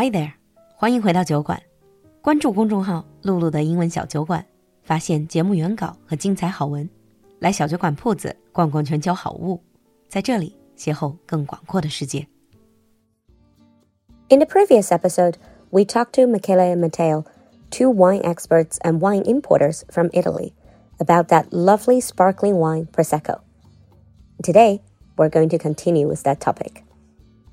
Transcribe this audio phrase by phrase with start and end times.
[0.00, 0.30] Hi there，
[0.76, 1.60] 欢迎回到酒馆，
[2.22, 4.46] 关注公众号“璐璐的英文小酒馆”，
[4.84, 6.88] 发现节目原稿和精彩好文。
[7.40, 9.60] 来小酒馆铺子逛逛全球好物，
[10.08, 12.28] 在这里邂逅更广阔的世界。
[14.28, 15.34] In the previous episode,
[15.70, 17.24] we talked to Michele and Matteo,
[17.68, 20.52] two wine experts and wine importers from Italy,
[20.98, 23.40] about that lovely sparkling wine Prosecco.
[24.44, 24.80] Today,
[25.16, 26.84] we're going to continue with that topic.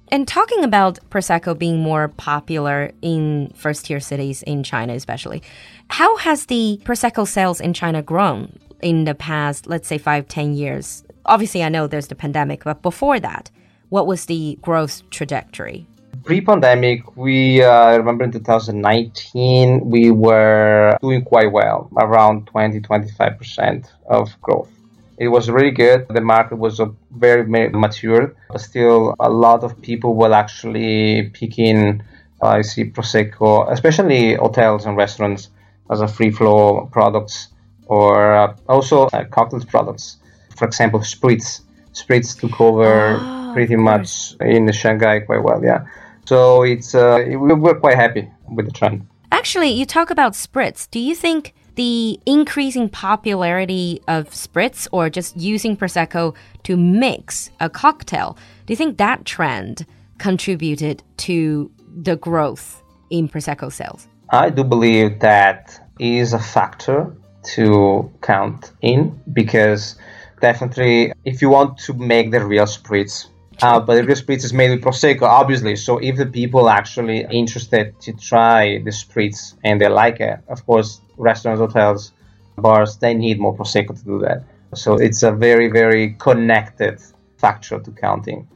[0.09, 5.41] And talking about Prosecco being more popular in first tier cities in China, especially,
[5.89, 10.53] how has the Prosecco sales in China grown in the past, let's say, five, ten
[10.53, 11.03] years?
[11.25, 13.49] Obviously, I know there's the pandemic, but before that,
[13.89, 15.87] what was the growth trajectory?
[16.23, 24.74] Pre-pandemic, we uh, remember in 2019 we were doing quite well, around 20-25% of growth.
[25.17, 26.07] It was really good.
[26.09, 32.03] The market was very, very mature, but still a lot of people were actually picking,
[32.41, 35.49] uh, I see prosecco, especially hotels and restaurants,
[35.89, 37.49] as a free flow products,
[37.85, 40.17] or uh, also uh, cocktails products.
[40.55, 41.61] For example, spritz.
[41.93, 45.63] Spritz took over Ah, pretty much in Shanghai quite well.
[45.63, 45.85] Yeah.
[46.25, 49.07] So it's uh, we we're quite happy with the trend.
[49.31, 50.89] Actually, you talk about spritz.
[50.89, 57.69] Do you think the increasing popularity of spritz or just using prosecco to mix a
[57.69, 59.85] cocktail, do you think that trend
[60.17, 64.07] contributed to the growth in prosecco sales?
[64.29, 69.95] I do believe that is a factor to count in because
[70.41, 73.27] definitely if you want to make the real spritz
[73.61, 77.25] uh, but the real spritz is made with prosecco obviously so if the people actually
[77.29, 82.11] interested to try the spritz and they like it of course restaurants hotels
[82.57, 86.99] bars they need more prosecco to do that so it's a very very connected
[87.37, 88.47] factor to counting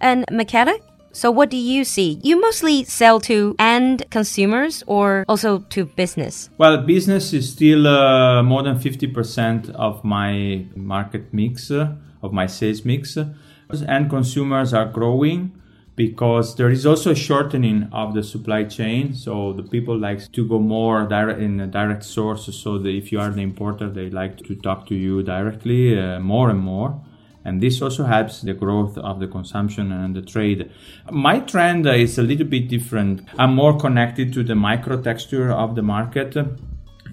[0.00, 0.78] And Michele,
[1.12, 2.20] so what do you see?
[2.22, 6.48] You mostly sell to end consumers or also to business?
[6.58, 12.46] Well, business is still uh, more than 50% of my market mix, uh, of my
[12.46, 13.16] sales mix.
[13.16, 15.57] And consumers are growing
[15.98, 19.12] because there is also a shortening of the supply chain.
[19.12, 22.46] So the people like to go more direct in a direct source.
[22.54, 26.20] So that if you are the importer, they like to talk to you directly uh,
[26.20, 27.00] more and more
[27.44, 30.70] and this also helps the growth of the consumption and the trade.
[31.10, 33.26] My trend is a little bit different.
[33.38, 36.36] I'm more connected to the micro texture of the market.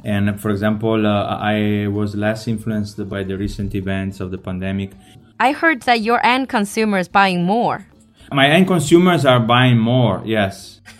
[0.03, 4.91] And for example, uh, I was less influenced by the recent events of the pandemic.
[5.39, 7.87] I heard that your end consumer is buying more.
[8.31, 10.81] My end consumers are buying more, yes.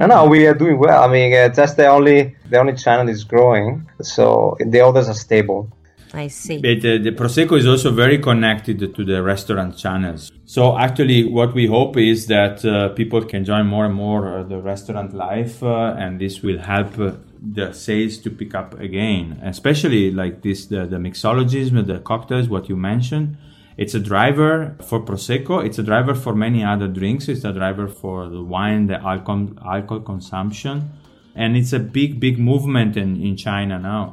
[0.00, 1.04] No, no, we are doing well.
[1.04, 3.86] I mean, uh, that's the only the only channel is growing.
[4.00, 5.70] So the others are stable.
[6.14, 6.56] I see.
[6.56, 10.32] But uh, the Prosecco is also very connected to the restaurant channels.
[10.46, 14.42] So actually, what we hope is that uh, people can join more and more uh,
[14.42, 19.38] the restaurant life, uh, and this will help uh, the sales to pick up again.
[19.42, 23.36] Especially like this, the, the mixologism, the cocktails, what you mentioned.
[23.82, 25.64] It's a driver for Prosecco.
[25.66, 27.28] It's a driver for many other drinks.
[27.32, 30.76] It's a driver for the wine, the alcohol, alcohol consumption.
[31.34, 34.04] And it's a big, big movement in, in China now.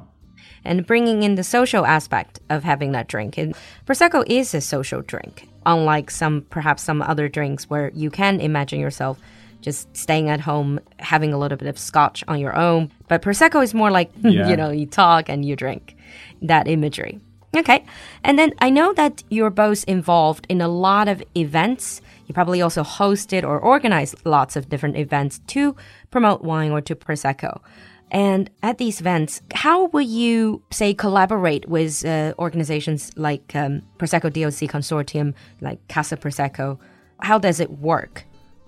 [0.63, 3.37] and bringing in the social aspect of having that drink.
[3.37, 3.55] And
[3.85, 8.79] Prosecco is a social drink, unlike some, perhaps some other drinks where you can imagine
[8.79, 9.19] yourself
[9.61, 12.91] just staying at home, having a little bit of scotch on your own.
[13.09, 14.47] But Prosecco is more like, Yeah.
[14.49, 15.95] you know, you talk and you drink
[16.41, 17.19] that imagery.
[17.55, 17.85] Okay.
[18.23, 22.01] And then I know that you're both involved in a lot of events.
[22.27, 25.75] You probably also hosted or organized lots of different events to
[26.11, 27.61] promote wine or to Prosecco.
[28.11, 34.31] And at these events, how will you say collaborate with uh, organizations like um, Prosecco
[34.31, 36.79] DOC Consortium, like Casa Prosecco?
[37.19, 38.25] How does it work?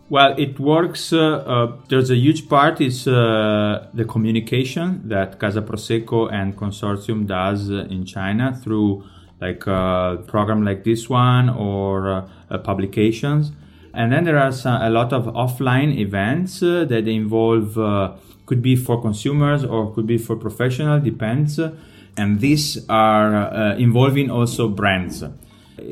[0.10, 1.14] Well, it works.
[1.14, 7.28] Uh, uh, there's a huge part is uh, the communication that Casa Prosecco and consortium
[7.28, 9.04] does uh, in China through
[9.40, 13.52] like a program like this one or uh, uh, publications.
[13.94, 18.16] And then there are some, a lot of offline events uh, that involve uh,
[18.48, 21.60] could be for consumers or could be for professional, depends.
[22.18, 25.24] And these are uh, involving also brands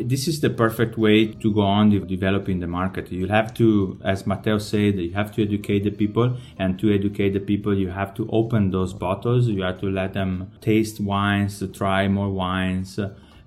[0.04, 3.12] this is the perfect way to go on developing the market.
[3.12, 7.32] You have to, as Matteo said, you have to educate the people, and to educate
[7.32, 9.48] the people, you have to open those bottles.
[9.48, 13.00] You have to let them taste wines, try more wines,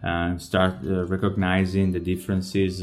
[0.02, 2.82] and start uh, recognizing the differences.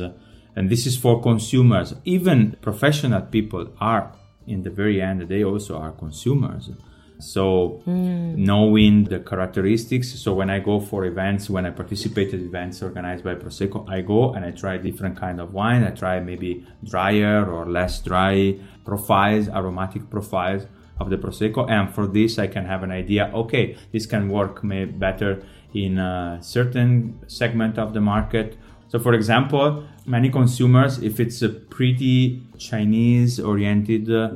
[0.56, 1.94] And this is for consumers.
[2.06, 4.13] Even professional people are,
[4.45, 6.69] in the very end, they also are consumers.
[7.19, 10.19] So knowing the characteristics.
[10.19, 14.01] So when I go for events, when I participate at events organized by Prosecco, I
[14.01, 15.83] go and I try different kind of wine.
[15.83, 20.67] I try maybe drier or less dry profiles, aromatic profiles
[20.99, 21.69] of the Prosecco.
[21.69, 23.31] And for this, I can have an idea.
[23.33, 25.43] Okay, this can work may better
[25.73, 28.57] in a certain segment of the market.
[28.89, 34.31] So, for example, many consumers, if it's a pretty Chinese oriented uh,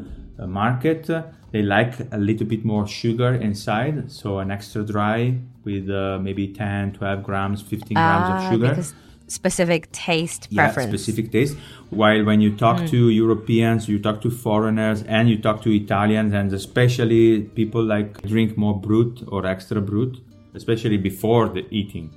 [0.45, 1.09] market,
[1.51, 4.11] they like a little bit more sugar inside.
[4.11, 8.83] So, an extra dry with uh, maybe 10, 12 grams, 15 grams Ah, of sugar.
[9.27, 10.89] specific taste Yeah, preference.
[10.89, 11.57] specific taste.
[11.89, 16.33] While when you talk to Europeans, you talk to foreigners, and you talk to Italians,
[16.33, 20.17] and especially people like drink more brut or extra brut,
[20.53, 22.09] especially before the eating.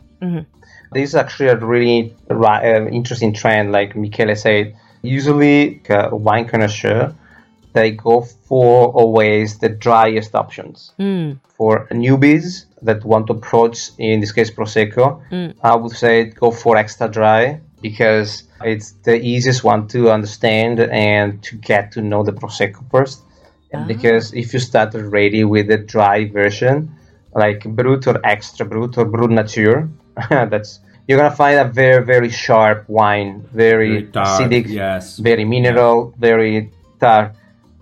[0.92, 4.75] This is actually a really ri- uh, interesting trend, like Michele said.
[5.02, 7.14] Usually, uh, wine connoisseur,
[7.75, 10.93] they go for always the driest options.
[10.97, 11.32] Hmm.
[11.56, 15.59] For newbies that want to approach, in this case, Prosecco, hmm.
[15.62, 21.43] I would say go for extra dry because it's the easiest one to understand and
[21.43, 23.23] to get to know the Prosecco first.
[23.73, 23.87] And ah.
[23.87, 26.94] Because if you start already with the dry version,
[27.35, 29.88] like brut or extra brut or brut nature,
[30.31, 30.79] that's
[31.09, 35.19] you're gonna find a very very sharp wine, very, Very tart, acidic, yes.
[35.19, 36.70] very mineral, very
[37.00, 37.35] tart.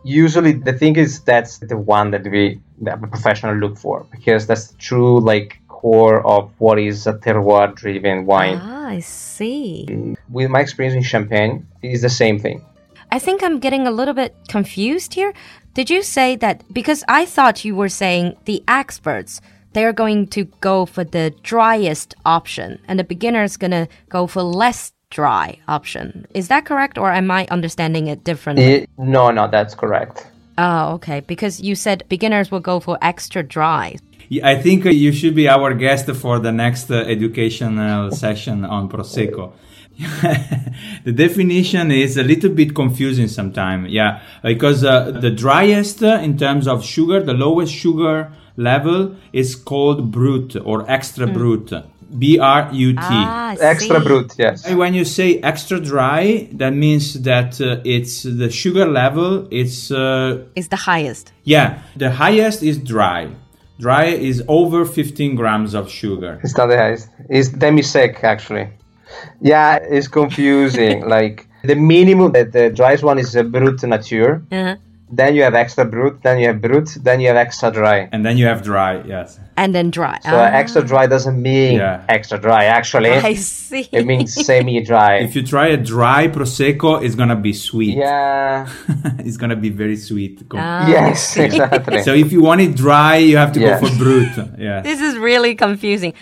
[0.05, 4.47] Usually, the thing is that's the one that we that a professional look for because
[4.47, 8.59] that's the true like core of what is a terroir driven wine.
[8.61, 10.17] Ah, I see.
[10.29, 12.65] With my experience in Champagne, it's the same thing.
[13.11, 15.35] I think I'm getting a little bit confused here.
[15.75, 19.41] Did you say that because I thought you were saying the experts
[19.73, 24.43] they're going to go for the driest option and the beginner's going to go for
[24.43, 26.27] less dry option.
[26.35, 28.65] Is that correct or am I understanding it differently?
[28.65, 30.17] It- no, no, that's correct.
[30.59, 33.87] oh, okay, because you said beginners will go for extra dry.
[34.29, 38.65] Yeah, I think uh, you should be our guest for the next uh, educational session
[38.65, 39.53] on Prosecco.
[41.05, 43.91] the definition is a little bit confusing sometimes.
[43.91, 49.55] Yeah, because uh, the driest uh, in terms of sugar, the lowest sugar level is
[49.55, 51.69] called brut or extra brut.
[52.19, 52.99] B R U T.
[53.01, 54.07] Ah, Extra see.
[54.07, 54.67] brut, yes.
[54.67, 59.49] And When you say extra dry, that means that uh, it's the sugar level.
[59.51, 61.33] It's uh, Is the highest.
[61.45, 63.29] yeah, the highest is dry.
[63.81, 66.39] Dry is over 15 grams of sugar.
[66.45, 67.09] It's not the highest.
[67.29, 68.69] It's demi-sec actually.
[69.41, 71.07] Yeah, it's confusing.
[71.17, 74.43] like the minimum, that the driest one is a brut nature.
[74.53, 74.77] Uh-huh.
[75.15, 76.23] Then you have extra brut.
[76.23, 76.89] Then you have brut.
[77.03, 78.09] Then you have extra dry.
[78.13, 79.39] And then you have dry, yes.
[79.59, 80.19] And then dry.
[80.25, 82.01] So Ah, extra dry doesn't mean Yeah.
[82.09, 82.65] extra dry.
[82.65, 83.89] Actually, I see.
[83.93, 85.19] it means semi-dry.
[85.19, 87.97] If you try a dry Prosecco, it's gonna be sweet.
[87.99, 88.67] yeah.
[89.27, 90.35] it's gonna be very sweet.
[90.55, 92.01] Ah, yes, exactly.
[92.03, 93.81] So if you want it dry, you have to Yes.
[93.81, 94.35] go for brut.
[94.59, 94.81] Yeah.
[94.81, 96.15] This is really confusing.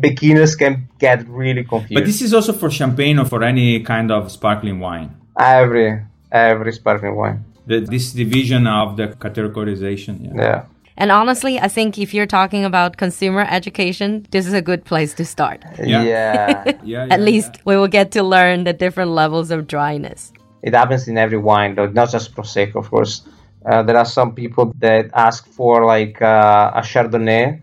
[0.00, 1.94] Beginners can get really confused.
[1.94, 5.10] But this is also for champagne or for any kind of sparkling wine.
[5.40, 5.98] every
[6.30, 7.44] every sparkling wine.
[7.66, 10.14] The, this division of the categorization.
[10.26, 10.42] Yeah.
[10.42, 10.64] Yeah.
[10.96, 15.12] And honestly, I think if you're talking about consumer education, this is a good place
[15.14, 15.62] to start.
[15.82, 16.02] Yeah.
[16.02, 16.64] Yeah.
[16.84, 20.32] Yeah, At yeah, least we will get to learn the different levels of dryness.
[20.62, 23.22] it happens in every wine, though, not just Prosecco, of course.
[23.66, 27.60] Uh, there are some people that ask for like uh, a Chardonnay,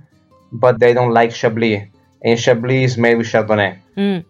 [0.52, 1.80] but they don't like Chablis,
[2.26, 3.72] and Chablis is made with Chardonnay.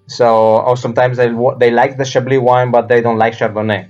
[0.08, 0.28] So,
[0.68, 1.30] or sometimes they
[1.60, 3.82] they like the Chablis wine, but they don't like Chardonnay.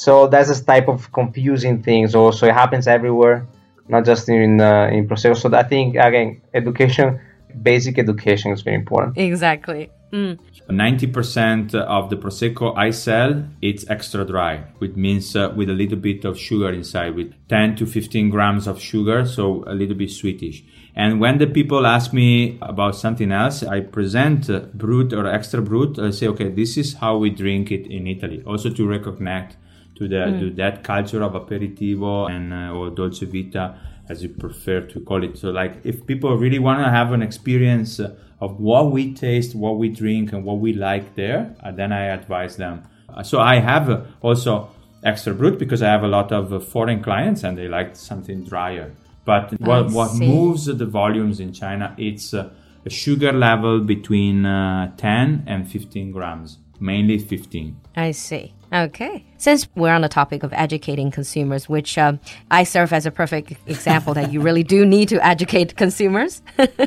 [0.00, 2.14] So that's this type of confusing things.
[2.14, 3.46] Also, it happens everywhere,
[3.86, 5.36] not just in uh, in Prosecco.
[5.36, 7.20] So I think again, education,
[7.62, 9.18] basic education is very important.
[9.18, 9.90] Exactly.
[10.10, 10.38] Mm.
[10.70, 15.98] 90% of the prosecco I sell it's extra dry, which means uh, with a little
[15.98, 20.10] bit of sugar inside, with 10 to 15 grams of sugar, so a little bit
[20.10, 20.64] sweetish.
[20.96, 25.60] And when the people ask me about something else, I present uh, brut or extra
[25.60, 25.98] brut.
[25.98, 28.42] I say, okay, this is how we drink it in Italy.
[28.46, 29.52] Also to recognize
[30.00, 33.78] to the to that culture of aperitivo and uh, or dolce vita,
[34.08, 35.36] as you prefer to call it.
[35.36, 39.54] So, like, if people really want to have an experience uh, of what we taste,
[39.54, 42.82] what we drink, and what we like there, uh, then I advise them.
[43.14, 44.70] Uh, so I have also
[45.04, 48.94] extra brut because I have a lot of foreign clients and they like something drier.
[49.26, 52.50] But what what moves the volumes in China, it's a
[52.88, 57.76] sugar level between uh, 10 and 15 grams, mainly 15.
[57.96, 58.54] I see.
[58.72, 59.24] Okay.
[59.36, 62.20] Since we're on the topic of educating consumers, which um,
[62.50, 66.42] I serve as a perfect example that you really do need to educate consumers.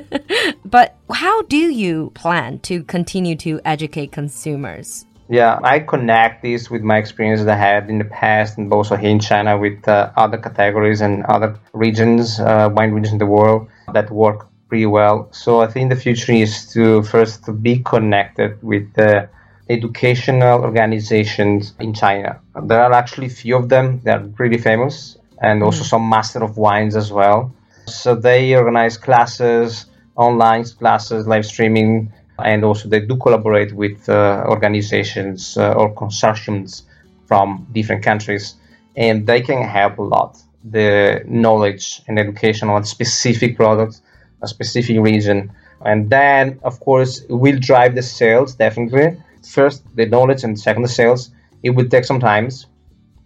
[0.65, 5.05] but how do you plan to continue to educate consumers?
[5.29, 9.09] Yeah, I connect this with my experiences I had in the past and also here
[9.09, 13.67] in China with uh, other categories and other regions, uh, wine regions in the world
[13.93, 15.29] that work pretty well.
[15.31, 19.29] So I think the future is to first to be connected with the
[19.69, 22.39] educational organizations in China.
[22.63, 26.57] There are actually few of them that are really famous and also some master of
[26.57, 27.53] wines as well.
[27.87, 34.43] So they organize classes, online classes, live streaming, and also they do collaborate with uh,
[34.47, 36.83] organizations uh, or consortiums
[37.27, 38.55] from different countries,
[38.95, 44.01] and they can help a lot the knowledge and education on specific products,
[44.41, 45.51] a specific region,
[45.85, 49.17] and then of course it will drive the sales definitely.
[49.47, 51.31] First the knowledge, and second the sales.
[51.63, 52.49] It will take some time,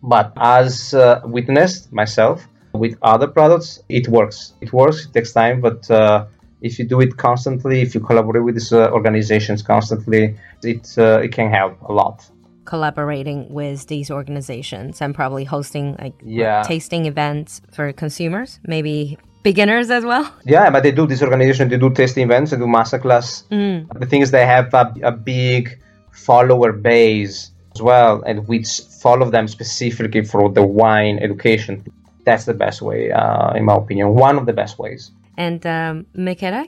[0.04, 4.54] but as uh, witnessed myself with other products, it works.
[4.62, 5.06] It works.
[5.06, 6.26] It takes time, but uh,
[6.62, 11.20] if you do it constantly, if you collaborate with these uh, organizations constantly, it uh,
[11.24, 12.26] it can help a lot.
[12.66, 16.64] Collaborating with these organizations and probably hosting like Yeah.
[16.64, 20.30] tasting events for consumers, maybe beginners as well.
[20.46, 21.70] Yeah, but they do this organization.
[21.70, 22.52] They do tasting events.
[22.52, 23.48] They do masterclass.
[23.50, 25.80] The thing is, they have a, a big
[26.18, 31.84] follower base as well, and which follow them specifically for the wine education.
[32.26, 34.16] That's the best way, uh, in my opinion.
[34.16, 35.12] One of the best ways.
[35.38, 36.66] And um, Michele,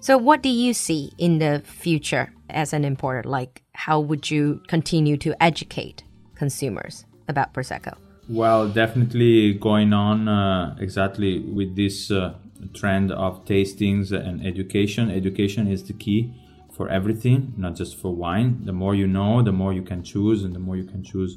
[0.00, 3.22] so what do you see in the future as an importer?
[3.28, 6.02] Like, how would you continue to educate
[6.34, 7.96] consumers about Prosecco?
[8.28, 12.34] Well, definitely going on uh, exactly with this uh,
[12.74, 15.10] trend of tastings and education.
[15.10, 16.34] Education is the key
[16.78, 18.50] for everything, not just for wine.
[18.64, 21.36] The more you know, the more you can choose, and the more you can choose,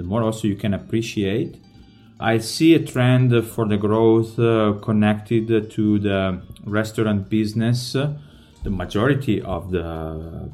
[0.00, 1.50] the more also you can appreciate.
[2.20, 7.80] I see a trend for the growth uh, connected to the restaurant business.
[8.66, 9.86] The majority of the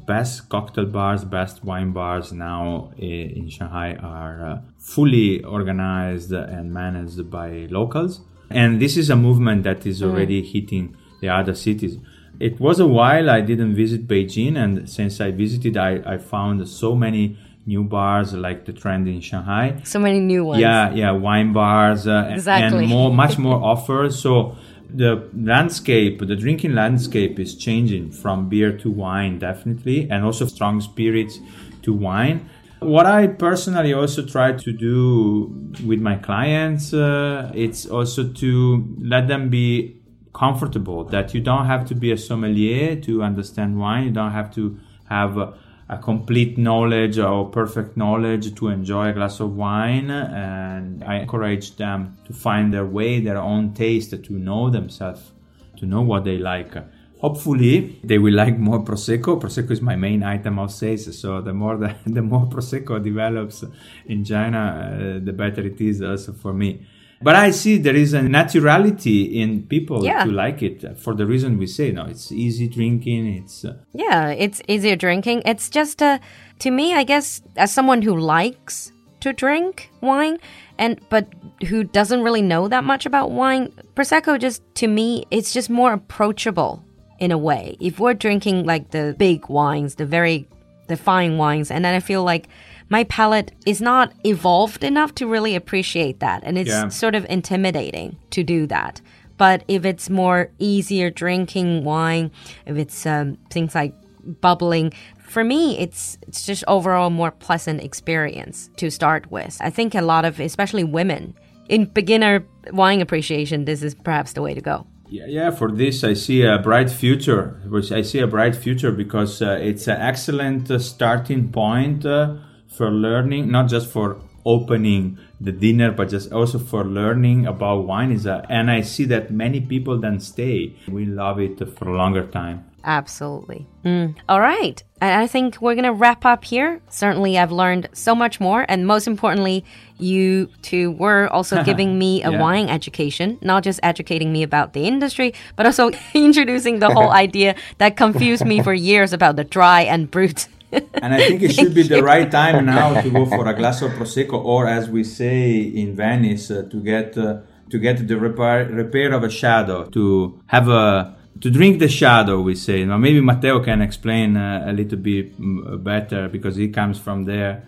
[0.07, 7.29] best cocktail bars, best wine bars now in Shanghai are uh, fully organized and managed
[7.29, 8.21] by locals.
[8.49, 11.97] And this is a movement that is already hitting the other cities.
[12.39, 16.67] It was a while I didn't visit Beijing, and since I visited, I, I found
[16.67, 19.81] so many new bars like the trend in Shanghai.
[19.83, 20.61] So many new ones.
[20.61, 22.79] Yeah, yeah, wine bars uh, Exactly.
[22.79, 24.19] and more, much more offers.
[24.19, 24.55] So
[24.93, 30.81] the landscape, the drinking landscape is changing from beer to wine, definitely, and also strong
[30.81, 31.39] spirits
[31.83, 32.49] to wine.
[32.79, 39.27] What I personally also try to do with my clients, uh, it's also to let
[39.27, 39.94] them be
[40.35, 41.05] comfortable.
[41.05, 44.03] That you don't have to be a sommelier to understand wine.
[44.03, 45.53] You don't have to have a,
[45.87, 50.11] a complete knowledge or perfect knowledge to enjoy a glass of wine.
[50.11, 55.31] And I encourage them to find their way, their own taste, to know themselves,
[55.77, 56.73] to know what they like.
[57.19, 59.39] Hopefully, they will like more prosecco.
[59.41, 63.63] Prosecco is my main item of sales, so the more the, the more prosecco develops
[64.05, 66.85] in China, uh, the better it is also for me.
[67.25, 70.25] But I see there is a naturality in people Yeah.
[70.25, 71.91] to like it for the reason we say.
[71.91, 73.25] No, it's easy drinking.
[73.39, 75.41] It's uh, Yeah, it's easier drinking.
[75.43, 76.19] It's just uh,
[76.59, 78.91] to me, I guess, as someone who likes
[79.21, 80.37] to drink wine
[80.77, 81.25] and but
[81.69, 85.93] who doesn't really know that much about wine, prosecco just to me, it's just more
[85.93, 86.83] approachable
[87.19, 87.75] in a way.
[87.79, 90.47] If we're drinking like the big wines, the very
[90.87, 92.45] the fine wines, and then I feel like
[92.89, 96.89] my palate is not evolved enough to really appreciate that, and it's Yeah.
[96.89, 99.01] sort of intimidating to do that.
[99.37, 102.31] But if it's more easier drinking wine,
[102.65, 103.93] if it's um, things like
[104.41, 109.57] bubbling, for me, it's it's just overall more pleasant experience to start with.
[109.59, 111.33] I think a lot of, especially women,
[111.67, 114.85] in beginner wine appreciation, this is perhaps the way to go.
[115.09, 115.51] Yeah, yeah.
[115.51, 117.59] For this, I see a bright future.
[117.67, 122.35] Which I see a bright future because uh, it's an excellent uh, starting point uh,
[122.77, 128.11] for learning, not just for opening the dinner, but just also for learning about wine.
[128.11, 130.75] Is a, and I see that many people then stay.
[130.87, 132.65] We love it for a longer time.
[132.87, 133.65] Absolutely.
[133.83, 134.15] Mm.
[134.29, 134.81] All right.
[135.01, 136.81] And I think we're going to wrap up here.
[136.89, 138.63] Certainly, I've learned so much more.
[138.69, 139.65] And most importantly,
[139.97, 142.39] you two were also giving me a Yeah.
[142.39, 147.55] wine education, not just educating me about the industry, but also introducing the whole idea
[147.79, 150.47] that confused me for years about the dry and brut.
[150.71, 153.81] And I think it should be the right time now to go for a glass
[153.81, 158.17] of prosecco, or as we say in Venice, uh, to get uh, to get the
[158.17, 162.41] repair repair of a shadow, to have a to drink the shadow.
[162.41, 162.85] We say.
[162.85, 167.25] Now maybe Matteo can explain uh, a little bit mm, better because he comes from
[167.25, 167.63] there.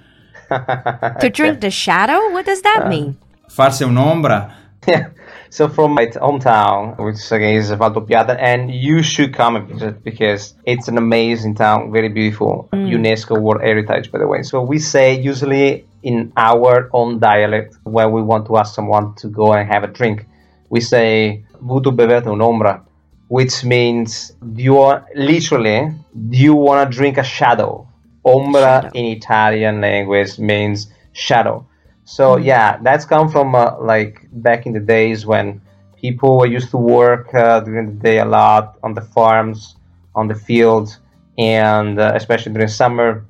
[1.20, 2.32] to drink the shadow?
[2.32, 3.18] What does that mean?
[3.50, 4.54] Farsi un'ombra.
[4.88, 5.10] Yeah,
[5.50, 10.54] So from my hometown, which again is Valdobbiadene, and you should come and visit because
[10.66, 12.90] it's an amazing town, very beautiful, mm.
[12.90, 14.44] UNESCO World Heritage, by the way.
[14.44, 19.28] So we say usually in our own dialect when we want to ask someone to
[19.28, 20.26] go and have a drink,
[20.70, 22.82] we say "Vutu bevete un'ombra,"
[23.28, 25.94] which means do you want, literally
[26.30, 27.88] do you want to drink a shadow?
[28.26, 28.92] Ombra Shadow.
[28.94, 31.66] in Italian language means shadow.
[32.08, 35.62] So yeah, that's come from uh, like back in the days when
[35.98, 39.76] people were used to work uh, during the day a lot on the farms,
[40.16, 41.00] on the fields,
[41.38, 43.26] and uh, especially during summer.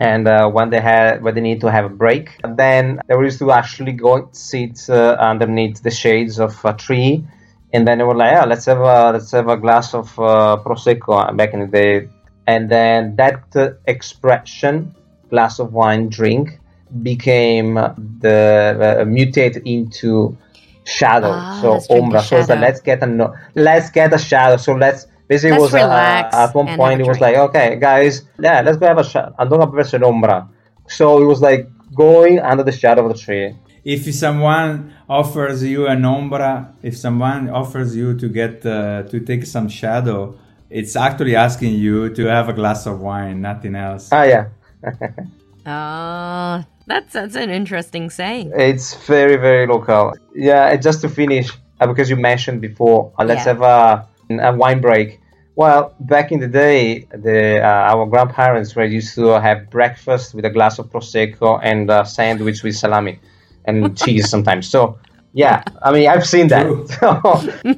[0.00, 3.24] And uh, when they had when they need to have a break, then they were
[3.24, 7.24] used to actually go and sit uh, underneath the shades of a tree,
[7.72, 10.58] and then they were like, "Yeah, let's have a let's have a glass of uh,
[10.64, 12.08] prosecco." Back in the day,
[12.48, 14.92] and then that uh, expression,
[15.30, 16.58] glass of wine, drink,
[17.02, 20.36] became the uh, mutated into
[20.84, 21.30] shadow.
[21.32, 22.22] Ah, so let's ombra.
[22.22, 24.56] So it's like let's get a no, let's get a shadow.
[24.56, 28.22] So let's basically Let's was uh, relax at one point it was like okay guys
[28.38, 29.34] yeah let's go have a shadow.
[29.38, 30.48] Andando a beverci un'ombra.
[30.86, 33.54] So it was like going under the shadow of the tree.
[33.84, 39.46] If someone offers you an ombra, if someone offers you to get uh, to take
[39.46, 44.08] some shadow, it's actually asking you to have a glass of wine, nothing else.
[44.12, 44.48] Ah yeah.
[45.70, 48.52] Ah, that's that's an interesting saying.
[48.56, 50.14] It's very, very local.
[50.34, 53.52] Yeah, and just to finish, uh, because you mentioned before, uh, let's Yeah.
[53.52, 54.06] have a,
[54.48, 55.20] a wine break.
[55.54, 60.44] Well, back in the day, the uh, our grandparents were used to have breakfast with
[60.44, 63.18] a glass of prosecco and a sandwich with salami
[63.64, 64.68] and cheese sometimes.
[64.68, 64.98] So,
[65.34, 66.66] yeah, I mean, I've seen that.
[67.00, 67.08] So,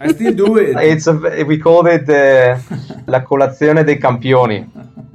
[0.00, 0.76] I still do it.
[0.92, 1.14] it's a,
[1.44, 2.60] we called it the
[3.06, 4.66] la colazione dei campioni,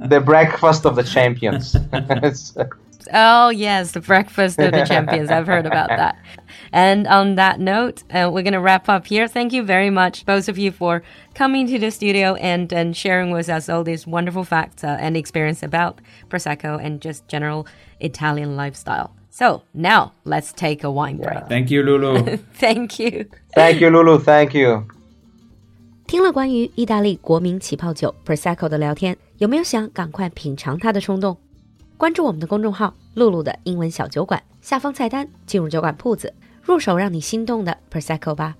[0.08, 1.76] the breakfast of the champions.
[3.05, 5.31] It's- Oh, yes, the breakfast of the champions.
[5.31, 6.15] I've heard about that.
[6.71, 9.27] And on that note, uh, we're going to wrap up here.
[9.27, 11.01] Thank you very much, both of you, for
[11.33, 15.17] coming to the studio and, and sharing with us all these wonderful facts uh, and
[15.17, 15.99] experience about
[16.29, 17.67] Prosecco and just general
[17.99, 19.09] Italian lifestyle.
[19.29, 21.47] So now let's take a wine break.
[21.49, 22.37] Thank you, Lulu.
[22.53, 23.25] Thank you.
[23.55, 24.19] thank you, Lulu.
[24.19, 24.85] Thank you.
[26.07, 31.37] 听了关于意大利国民起泡酒 Prosecco 的聊天，有没有想赶快品尝它的冲动？
[31.98, 38.54] 关注我们的公众号“露露的英文小酒馆”，下方菜单进入酒馆铺子，入手让你心动的 Prosecco 吧。